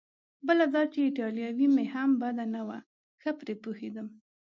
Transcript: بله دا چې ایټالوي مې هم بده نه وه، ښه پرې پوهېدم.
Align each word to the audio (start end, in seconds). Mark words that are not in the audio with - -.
بله 0.47 0.65
دا 0.75 0.83
چې 0.91 0.99
ایټالوي 1.03 1.67
مې 1.75 1.85
هم 1.93 2.09
بده 2.21 2.45
نه 2.55 2.61
وه، 2.67 2.77
ښه 3.21 3.31
پرې 3.39 3.53
پوهېدم. 3.63 4.07